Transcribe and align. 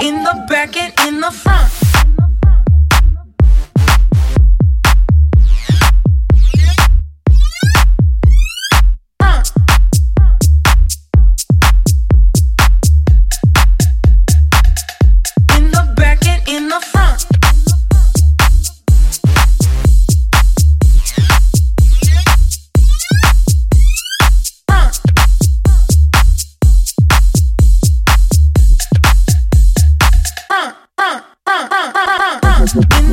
in 0.00 0.22
the 0.22 0.44
back 0.48 0.76
and 0.76 0.92
in 1.08 1.20
the 1.20 1.30
front. 1.30 1.85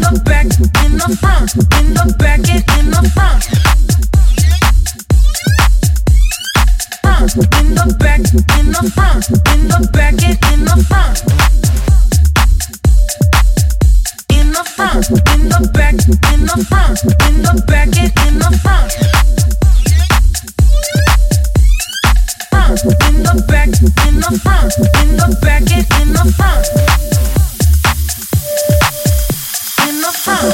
the 0.04 0.20
back, 0.26 0.46
in 0.86 0.98
the 0.98 1.18
front, 1.20 1.56
in 1.80 1.94
the 1.94 2.16
back 2.20 2.40
and 2.50 2.64
in 2.80 2.92
the 2.92 3.02
front. 3.14 3.44
Front, 7.02 7.36
in 7.60 7.76
the 7.76 7.96
back, 8.00 8.20
in 8.60 8.72
the 8.72 8.92
front, 8.94 9.30
in 9.54 9.68
the 9.68 9.90
back 9.94 10.14
and 10.24 10.54
in 10.54 10.66
the 10.66 10.86
front. 10.88 11.63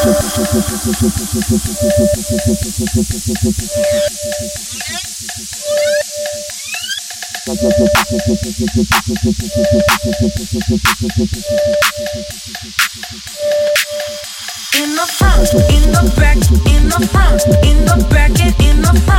In 0.09 0.15
the 14.95 15.05
front, 15.05 15.53
in 15.69 15.91
the 15.91 16.01
back, 16.17 16.37
in 16.65 16.89
the 16.89 16.99
front, 17.11 17.43
in 17.63 17.85
the 17.85 18.07
back 18.09 18.39
and 18.41 18.61
in 18.63 18.81
the 18.81 19.01
front. 19.05 19.19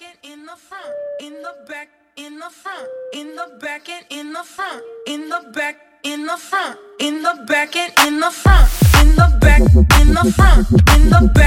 back 0.00 0.16
and 0.24 0.32
in 0.32 0.46
the 0.46 0.56
front, 0.56 0.94
in 1.20 1.42
the 1.42 1.54
back, 1.68 1.88
in 2.16 2.38
the 2.38 2.50
front, 2.50 2.88
in 3.12 3.36
the 3.36 3.58
back 3.60 3.88
and 3.88 4.04
in 4.10 4.32
the 4.32 4.42
front, 4.44 4.82
in 5.06 5.28
the 5.28 5.50
back, 5.52 5.76
in 6.04 6.26
the 6.26 6.36
front, 6.36 6.78
in 7.00 7.22
the 7.22 7.44
back 7.46 7.76
and 7.76 7.92
in 8.06 8.20
the 8.20 8.30
front, 8.30 8.68
in 9.02 9.14
the 9.16 9.38
back, 9.40 9.60
in 10.00 10.14
the 10.14 10.32
front, 10.32 10.70
in 10.96 11.10
the 11.10 11.30
back. 11.34 11.39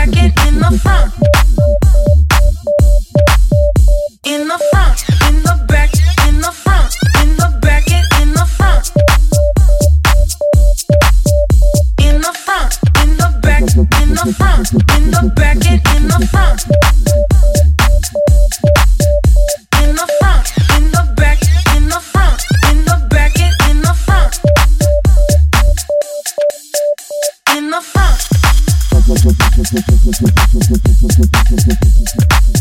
Thank 29.15 29.37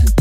you. 0.07 0.12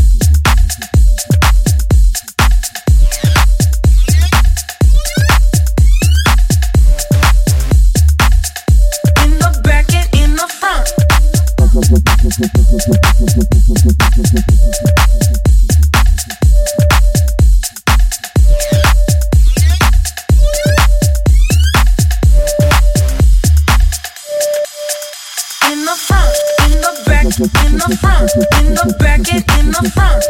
in 25.72 25.86
the 25.86 25.96
front, 25.96 26.36
in 26.66 26.82
the 26.82 26.92
back, 27.06 27.24
in 27.24 27.32
the 27.80 27.96
front, 27.96 28.32
in 28.60 28.76
the 28.76 28.94
back, 29.00 29.24
and 29.32 29.46
in 29.58 29.72
the 29.72 29.90
front. 29.96 30.24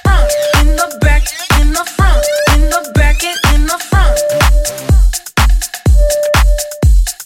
Front, 0.00 0.32
in 0.60 0.68
the 0.72 0.88
back, 1.02 1.24
in 1.60 1.72
the 1.76 1.84
front, 1.84 2.24
in 2.54 2.62
the 2.72 2.80
back, 2.94 3.22
and 3.22 3.36
in 3.52 3.66
the 3.66 3.78
front. 3.90 4.18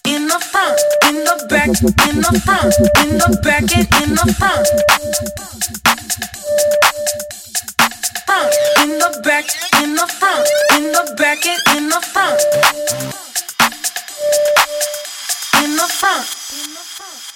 In 0.04 0.26
the 0.26 0.40
front, 0.50 0.80
in 1.06 1.16
the 1.22 1.36
back, 1.48 1.70
in 2.08 2.16
the 2.26 2.32
front, 2.42 2.74
in 3.06 3.18
the 3.22 3.38
back, 3.44 3.70
and 3.70 3.86
in 4.02 4.10
the 4.18 4.26
front. 4.34 4.66
Front, 8.26 8.54
in 8.82 8.98
the 8.98 9.10
back, 9.22 9.46
in 9.80 9.94
the 9.94 10.06
front, 10.18 10.48
in 10.74 10.90
the 10.90 11.14
back, 11.16 11.46
and 11.46 11.78
in 11.78 11.88
the 11.88 12.00
front. 12.00 13.25
Emoção. 16.16 16.64
Emoção. 16.64 17.35